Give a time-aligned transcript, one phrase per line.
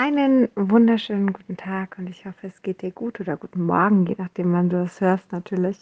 [0.00, 4.14] Einen wunderschönen guten Tag und ich hoffe, es geht dir gut oder guten Morgen, je
[4.16, 5.76] nachdem, wann du das hörst, natürlich.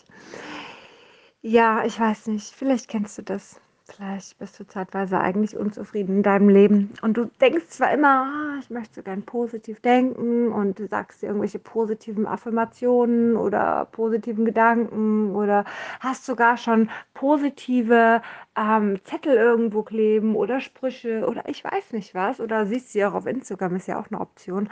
[1.43, 3.61] Ja, ich weiß nicht, vielleicht kennst du das.
[3.89, 8.59] Vielleicht bist du zeitweise eigentlich unzufrieden in deinem Leben und du denkst zwar immer, ah,
[8.61, 15.37] ich möchte so gern positiv denken und du sagst irgendwelche positiven Affirmationen oder positiven Gedanken
[15.37, 15.65] oder
[16.01, 18.23] hast sogar schon positive
[18.57, 23.15] ähm, Zettel irgendwo kleben oder Sprüche oder ich weiß nicht was oder siehst sie auch
[23.15, 24.69] auf Instagram, ist ja auch eine Option.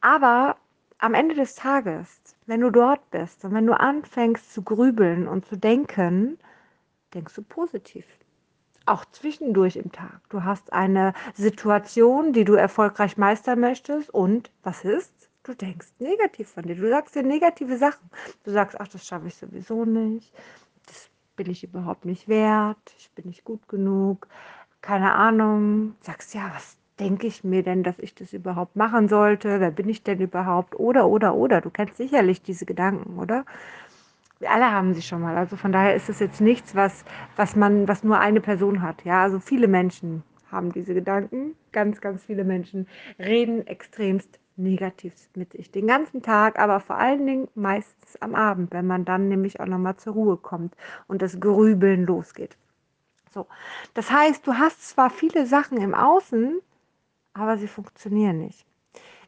[0.00, 0.56] Aber
[0.98, 5.46] am Ende des Tages, wenn du dort bist und wenn du anfängst zu grübeln und
[5.46, 6.36] zu denken,
[7.14, 8.04] denkst du positiv
[8.86, 10.20] auch zwischendurch im Tag.
[10.28, 15.12] Du hast eine Situation, die du erfolgreich meistern möchtest und was ist?
[15.42, 16.74] Du denkst negativ von dir.
[16.74, 18.10] Du sagst dir negative Sachen.
[18.44, 20.32] Du sagst, ach, das schaffe ich sowieso nicht.
[20.86, 22.78] Das bin ich überhaupt nicht wert.
[22.98, 24.26] Ich bin nicht gut genug.
[24.80, 25.96] Keine Ahnung.
[26.00, 29.60] Sagst, ja, was denke ich mir denn, dass ich das überhaupt machen sollte?
[29.60, 30.78] Wer bin ich denn überhaupt?
[30.78, 31.60] Oder, oder, oder.
[31.60, 33.44] Du kennst sicherlich diese Gedanken, oder?
[34.48, 35.36] Alle haben sie schon mal.
[35.36, 37.04] Also von daher ist es jetzt nichts, was,
[37.36, 39.04] was man, was nur eine Person hat.
[39.04, 41.54] Ja, also viele Menschen haben diese Gedanken.
[41.72, 42.86] Ganz, ganz viele Menschen
[43.18, 48.72] reden extremst negativ mit sich den ganzen Tag, aber vor allen Dingen meistens am Abend,
[48.72, 50.76] wenn man dann nämlich auch nochmal zur Ruhe kommt
[51.08, 52.56] und das Grübeln losgeht.
[53.32, 53.48] So,
[53.94, 56.60] das heißt, du hast zwar viele Sachen im Außen,
[57.32, 58.64] aber sie funktionieren nicht.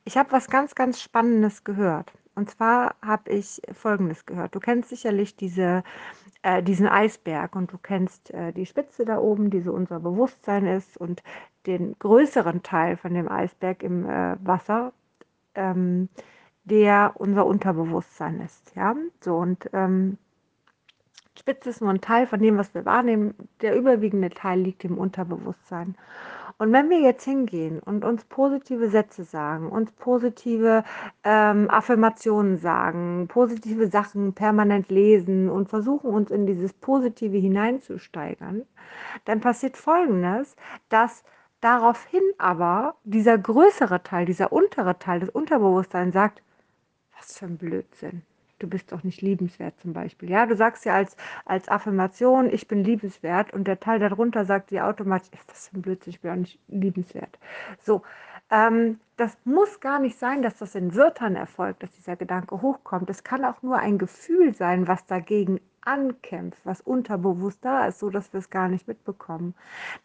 [0.05, 2.13] Ich habe was ganz, ganz Spannendes gehört.
[2.37, 4.55] Und zwar habe ich Folgendes gehört.
[4.55, 5.83] Du kennst sicherlich diese,
[6.43, 10.67] äh, diesen Eisberg und du kennst äh, die Spitze da oben, die so unser Bewusstsein
[10.67, 11.23] ist und
[11.67, 14.93] den größeren Teil von dem Eisberg im äh, Wasser,
[15.55, 16.11] ähm,
[16.65, 18.77] der unser Unterbewusstsein ist.
[18.77, 20.19] Ja, so und ähm,
[21.39, 23.35] Spitze ist nur ein Teil von dem, was wir wahrnehmen.
[23.63, 25.97] Der überwiegende Teil liegt im Unterbewusstsein.
[26.59, 30.85] Und wenn wir jetzt hingehen und uns positive Sätze sagen, uns positive
[31.23, 38.63] ähm, Affirmationen sagen, positive Sachen permanent lesen und versuchen uns in dieses Positive hineinzusteigern,
[39.27, 40.57] dann passiert Folgendes,
[40.89, 41.25] dass
[41.61, 46.43] daraufhin aber dieser größere Teil, dieser untere Teil des Unterbewusstseins sagt,
[47.19, 48.23] was für ein Blödsinn
[48.59, 50.31] du bist doch nicht liebenswert zum Beispiel.
[50.31, 54.71] Ja, du sagst ja als, als Affirmation, ich bin liebenswert und der Teil darunter sagt
[54.71, 57.39] dir automatisch, ist das ein Blödsinn, ich bin auch nicht liebenswert.
[57.83, 58.03] So,
[58.51, 63.11] ähm, das muss gar nicht sein, dass das in Wörtern erfolgt, dass dieser Gedanke hochkommt.
[63.11, 68.11] Es kann auch nur ein Gefühl sein, was dagegen ankämpft, was unterbewusst da ist, so
[68.11, 69.55] dass wir es gar nicht mitbekommen.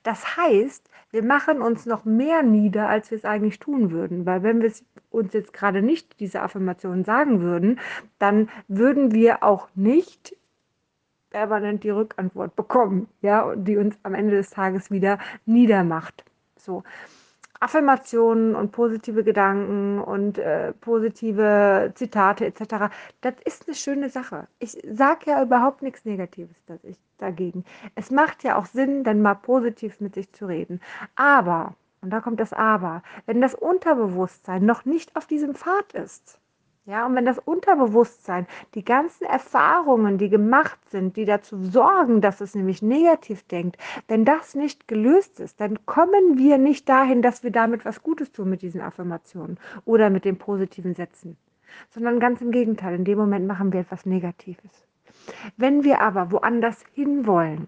[0.03, 4.44] Das heißt, wir machen uns noch mehr nieder, als wir es eigentlich tun würden, weil
[4.44, 4.72] wenn wir
[5.09, 7.80] uns jetzt gerade nicht diese Affirmationen sagen würden,
[8.19, 10.36] dann würden wir auch nicht
[11.30, 16.25] permanent die Rückantwort bekommen, ja, die uns am Ende des Tages wieder niedermacht.
[16.58, 16.84] So.
[17.61, 22.91] Affirmationen und positive Gedanken und äh, positive Zitate etc.
[23.22, 24.47] Das ist eine schöne Sache.
[24.57, 26.57] Ich sage ja überhaupt nichts Negatives
[27.19, 27.63] dagegen.
[27.94, 30.81] Es macht ja auch Sinn, dann mal positiv mit sich zu reden.
[31.16, 36.41] Aber, und da kommt das Aber, wenn das Unterbewusstsein noch nicht auf diesem Pfad ist,
[36.86, 42.42] ja, und wenn das Unterbewusstsein, die ganzen Erfahrungen, die gemacht sind, die dazu sorgen, dass
[42.42, 43.78] es nämlich negativ denkt,
[44.08, 48.31] wenn das nicht gelöst ist, dann kommen wir nicht dahin, dass wir damit was Gutes
[48.31, 51.38] tun mit diesen Affirmationen oder mit den positiven Sätzen,
[51.92, 54.88] sondern ganz im Gegenteil, in dem Moment machen wir etwas Negatives.
[55.58, 57.68] Wenn wir aber woanders hinwollen,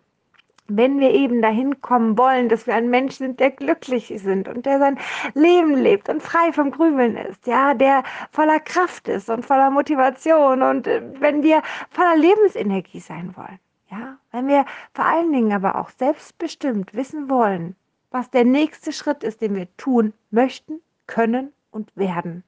[0.67, 4.65] wenn wir eben dahin kommen wollen, dass wir ein Mensch sind, der glücklich sind und
[4.65, 4.99] der sein
[5.33, 10.61] Leben lebt und frei vom Grübeln ist, ja, der voller Kraft ist und voller Motivation
[10.61, 13.59] und äh, wenn wir voller Lebensenergie sein wollen,
[13.91, 17.75] ja, wenn wir vor allen Dingen aber auch selbstbestimmt wissen wollen,
[18.11, 22.43] was der nächste Schritt ist, den wir tun möchten, können und werden,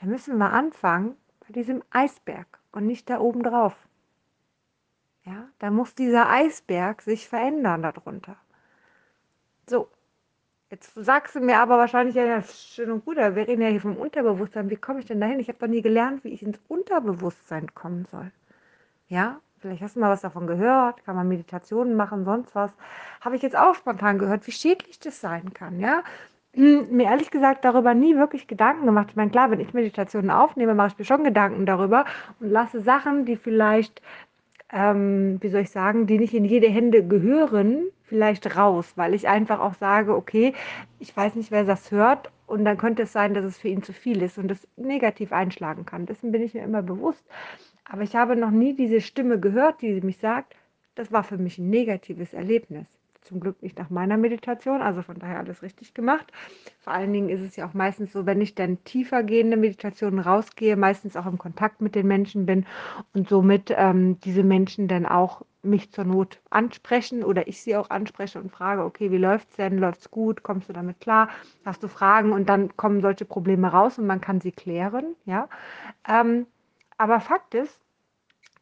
[0.00, 1.16] dann müssen wir anfangen
[1.46, 3.74] bei diesem Eisberg und nicht da oben drauf.
[5.24, 8.36] Ja, da muss dieser Eisberg sich verändern darunter.
[9.66, 9.88] So,
[10.70, 13.62] jetzt sagst du mir aber wahrscheinlich, ja, das ist schön und gut, aber wir reden
[13.62, 14.68] ja hier vom Unterbewusstsein.
[14.68, 15.40] Wie komme ich denn dahin?
[15.40, 18.30] Ich habe doch nie gelernt, wie ich ins Unterbewusstsein kommen soll.
[19.08, 22.70] Ja, vielleicht hast du mal was davon gehört, kann man Meditationen machen, sonst was.
[23.22, 26.02] Habe ich jetzt auch spontan gehört, wie schädlich das sein kann, ja.
[26.52, 29.08] Hm, mir ehrlich gesagt darüber nie wirklich Gedanken gemacht.
[29.10, 32.04] Ich meine, klar, wenn ich Meditationen aufnehme, mache ich mir schon Gedanken darüber
[32.40, 34.02] und lasse Sachen, die vielleicht
[34.74, 39.28] ähm, wie soll ich sagen, die nicht in jede Hände gehören, vielleicht raus, weil ich
[39.28, 40.52] einfach auch sage, okay,
[40.98, 43.84] ich weiß nicht, wer das hört und dann könnte es sein, dass es für ihn
[43.84, 46.06] zu viel ist und das negativ einschlagen kann.
[46.06, 47.24] Dessen bin ich mir immer bewusst.
[47.84, 50.56] Aber ich habe noch nie diese Stimme gehört, die mich sagt,
[50.96, 52.86] das war für mich ein negatives Erlebnis.
[53.24, 56.32] Zum Glück nicht nach meiner Meditation, also von daher alles richtig gemacht.
[56.80, 60.20] Vor allen Dingen ist es ja auch meistens so, wenn ich dann tiefer gehende Meditationen
[60.20, 62.66] rausgehe, meistens auch im Kontakt mit den Menschen bin
[63.12, 67.90] und somit ähm, diese Menschen dann auch mich zur Not ansprechen oder ich sie auch
[67.90, 69.78] anspreche und frage, okay, wie läuft es denn?
[69.78, 70.42] Läuft es gut?
[70.42, 71.28] Kommst du damit klar?
[71.64, 72.32] Hast du Fragen?
[72.32, 75.48] Und dann kommen solche Probleme raus und man kann sie klären, ja.
[76.06, 76.46] Ähm,
[76.98, 77.80] aber Fakt ist,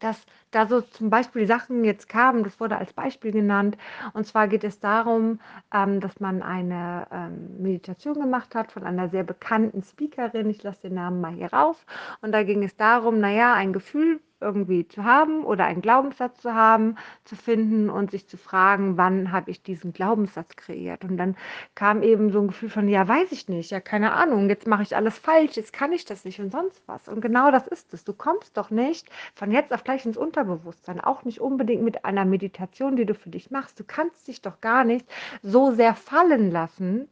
[0.03, 3.77] dass da so zum Beispiel Sachen jetzt kamen, das wurde als Beispiel genannt.
[4.13, 5.41] Und zwar geht es darum,
[5.73, 10.51] ähm, dass man eine ähm, Meditation gemacht hat von einer sehr bekannten Speakerin.
[10.51, 11.87] Ich lasse den Namen mal hier rauf.
[12.21, 16.55] Und da ging es darum, naja, ein Gefühl irgendwie zu haben oder einen Glaubenssatz zu
[16.55, 21.05] haben, zu finden und sich zu fragen, wann habe ich diesen Glaubenssatz kreiert.
[21.05, 21.37] Und dann
[21.75, 24.83] kam eben so ein Gefühl von, ja, weiß ich nicht, ja, keine Ahnung, jetzt mache
[24.83, 27.09] ich alles falsch, jetzt kann ich das nicht und sonst was.
[27.09, 28.05] Und genau das ist es.
[28.05, 32.25] Du kommst doch nicht von jetzt auf gleich ins Unterbewusstsein, auch nicht unbedingt mit einer
[32.25, 33.81] Meditation, die du für dich machst.
[33.81, 35.07] Du kannst dich doch gar nicht
[35.43, 37.09] so sehr fallen lassen,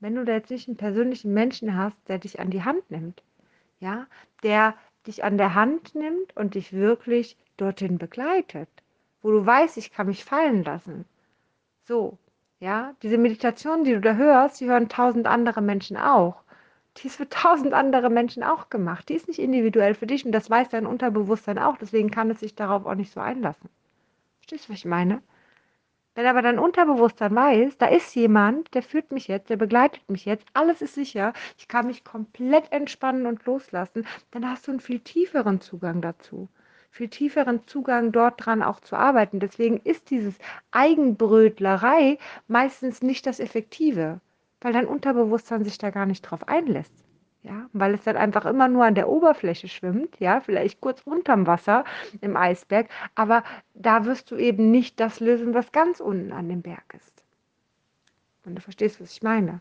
[0.00, 3.22] wenn du da jetzt nicht einen persönlichen Menschen hast, der dich an die Hand nimmt.
[3.78, 4.06] Ja,
[4.42, 4.74] der
[5.06, 8.68] dich an der Hand nimmt und dich wirklich dorthin begleitet,
[9.20, 11.04] wo du weißt, ich kann mich fallen lassen.
[11.84, 12.18] So,
[12.60, 16.42] ja, diese Meditation, die du da hörst, die hören tausend andere Menschen auch.
[16.98, 19.08] Die ist für tausend andere Menschen auch gemacht.
[19.08, 21.76] Die ist nicht individuell für dich und das weiß dein Unterbewusstsein auch.
[21.78, 23.68] Deswegen kann es sich darauf auch nicht so einlassen.
[24.38, 25.22] Verstehst du, was ich meine?
[26.14, 30.26] Wenn aber dein Unterbewusstsein weiß, da ist jemand, der führt mich jetzt, der begleitet mich
[30.26, 34.80] jetzt, alles ist sicher, ich kann mich komplett entspannen und loslassen, dann hast du einen
[34.80, 36.48] viel tieferen Zugang dazu.
[36.90, 39.40] Viel tieferen Zugang dort dran auch zu arbeiten.
[39.40, 40.34] Deswegen ist dieses
[40.70, 44.20] Eigenbrötlerei meistens nicht das Effektive,
[44.60, 47.01] weil dein Unterbewusstsein sich da gar nicht drauf einlässt
[47.42, 51.46] ja, weil es dann einfach immer nur an der Oberfläche schwimmt, ja, vielleicht kurz unterm
[51.46, 51.84] Wasser
[52.20, 53.42] im Eisberg, aber
[53.74, 57.24] da wirst du eben nicht das lösen, was ganz unten an dem Berg ist.
[58.44, 59.60] Und du verstehst, was ich meine.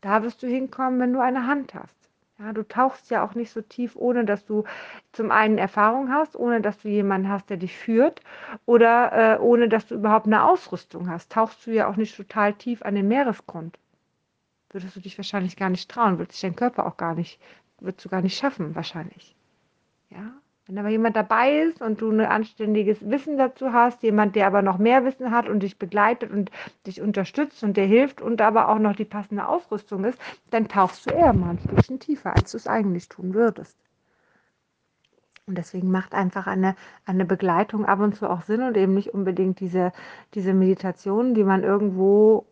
[0.00, 1.96] Da wirst du hinkommen, wenn du eine Hand hast.
[2.38, 4.64] Ja, du tauchst ja auch nicht so tief, ohne dass du
[5.12, 8.20] zum einen Erfahrung hast, ohne dass du jemanden hast, der dich führt
[8.66, 11.30] oder äh, ohne dass du überhaupt eine Ausrüstung hast.
[11.30, 13.78] Tauchst du ja auch nicht total tief an den Meeresgrund
[14.74, 17.40] würdest du dich wahrscheinlich gar nicht trauen, würde sich dein Körper auch gar nicht,
[17.78, 19.34] würdest du gar nicht schaffen, wahrscheinlich.
[20.10, 20.32] Ja.
[20.66, 24.62] Wenn aber jemand dabei ist und du ein anständiges Wissen dazu hast, jemand, der aber
[24.62, 26.50] noch mehr Wissen hat und dich begleitet und
[26.86, 30.18] dich unterstützt und dir hilft und aber auch noch die passende Ausrüstung ist,
[30.50, 33.78] dann tauchst du eher mal ein Stückchen tiefer, als du es eigentlich tun würdest.
[35.46, 36.74] Und deswegen macht einfach eine,
[37.04, 39.92] eine Begleitung ab und zu auch Sinn und eben nicht unbedingt diese,
[40.32, 42.46] diese Meditation, die man irgendwo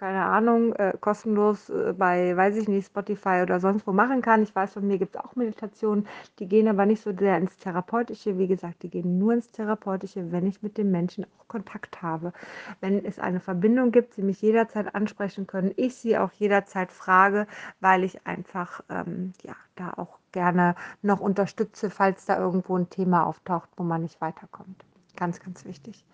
[0.00, 4.42] keine Ahnung, äh, kostenlos äh, bei, weiß ich nicht, Spotify oder sonst wo machen kann.
[4.42, 6.08] Ich weiß, von mir gibt es auch Meditationen,
[6.38, 8.38] die gehen aber nicht so sehr ins Therapeutische.
[8.38, 12.32] Wie gesagt, die gehen nur ins Therapeutische, wenn ich mit dem Menschen auch Kontakt habe.
[12.80, 17.46] Wenn es eine Verbindung gibt, sie mich jederzeit ansprechen können, ich sie auch jederzeit frage,
[17.80, 23.26] weil ich einfach, ähm, ja, da auch gerne noch unterstütze, falls da irgendwo ein Thema
[23.26, 24.82] auftaucht, wo man nicht weiterkommt.
[25.16, 26.06] Ganz, ganz wichtig.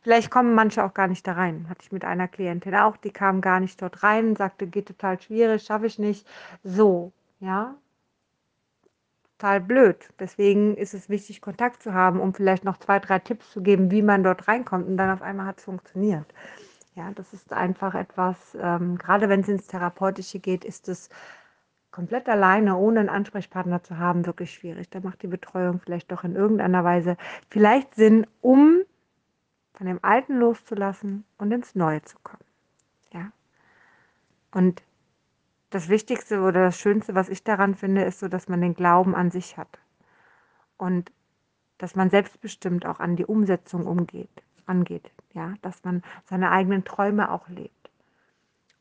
[0.00, 1.66] Vielleicht kommen manche auch gar nicht da rein.
[1.68, 5.20] Hatte ich mit einer Klientin auch, die kam gar nicht dort rein, sagte, geht total
[5.20, 6.26] schwierig, schaffe ich nicht.
[6.62, 7.74] So, ja.
[9.38, 10.08] Total blöd.
[10.18, 13.90] Deswegen ist es wichtig, Kontakt zu haben, um vielleicht noch zwei, drei Tipps zu geben,
[13.90, 14.86] wie man dort reinkommt.
[14.88, 16.26] Und dann auf einmal hat es funktioniert.
[16.94, 21.10] Ja, das ist einfach etwas, ähm, gerade wenn es ins Therapeutische geht, ist es
[21.92, 24.90] komplett alleine, ohne einen Ansprechpartner zu haben, wirklich schwierig.
[24.90, 27.16] Da macht die Betreuung vielleicht doch in irgendeiner Weise
[27.48, 28.82] vielleicht Sinn, um
[29.78, 32.44] von dem Alten loszulassen und ins Neue zu kommen.
[33.12, 33.30] Ja.
[34.50, 34.82] Und
[35.70, 39.14] das Wichtigste oder das Schönste, was ich daran finde, ist so, dass man den Glauben
[39.14, 39.78] an sich hat.
[40.78, 41.12] Und
[41.78, 45.12] dass man selbstbestimmt auch an die Umsetzung umgeht, angeht.
[45.32, 47.90] Ja, dass man seine eigenen Träume auch lebt.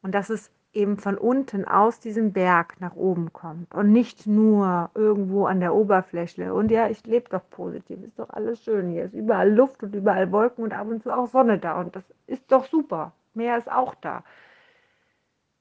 [0.01, 4.91] Und dass es eben von unten aus diesem Berg nach oben kommt und nicht nur
[4.93, 6.53] irgendwo an der Oberfläche.
[6.53, 9.95] Und ja, ich lebe doch positiv, ist doch alles schön hier, ist überall Luft und
[9.95, 13.13] überall Wolken und ab und zu auch Sonne da und das ist doch super.
[13.33, 14.23] Meer ist auch da.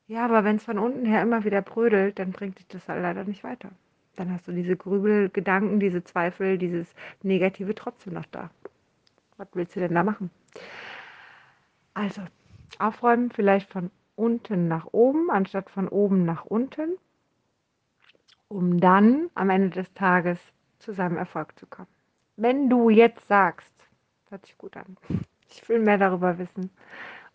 [0.09, 3.03] Ja, aber wenn es von unten her immer wieder brödelt, dann bringt dich das halt
[3.03, 3.71] leider nicht weiter.
[4.17, 6.87] Dann hast du diese Grübelgedanken, diese Zweifel, dieses
[7.23, 8.51] Negative trotzdem noch da.
[9.37, 10.31] Was willst du denn da machen?
[11.93, 12.23] Also,
[12.79, 16.97] aufräumen vielleicht von unten nach oben, anstatt von oben nach unten,
[18.49, 20.39] um dann am Ende des Tages
[20.79, 21.89] zu seinem Erfolg zu kommen.
[22.37, 23.73] Wenn du jetzt sagst,
[24.31, 24.97] hört sich gut an,
[25.49, 26.71] ich will mehr darüber wissen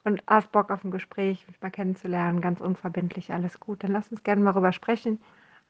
[0.03, 4.11] und hast Bock auf ein Gespräch, mich mal kennenzulernen, ganz unverbindlich, alles gut, dann lass
[4.11, 5.19] uns gerne mal darüber sprechen.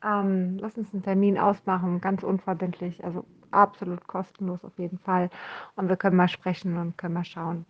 [0.03, 5.29] Ähm, lass uns einen Termin ausmachen, ganz unverbindlich, also absolut kostenlos auf jeden Fall.
[5.75, 7.65] Und wir können mal sprechen und können mal schauen,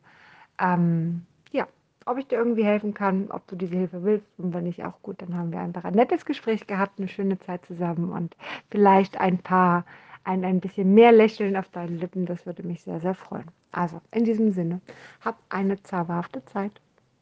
[0.60, 1.68] ähm, ja,
[2.06, 5.02] ob ich dir irgendwie helfen kann, ob du diese Hilfe willst und wenn nicht, auch
[5.02, 8.36] gut, dann haben wir einfach ein nettes Gespräch gehabt, eine schöne Zeit zusammen und
[8.70, 9.86] vielleicht ein paar,
[10.24, 13.50] ein, ein bisschen mehr Lächeln auf deinen Lippen, das würde mich sehr, sehr freuen.
[13.72, 14.82] Also, in diesem Sinne,
[15.22, 16.82] hab eine zauberhafte Zeit.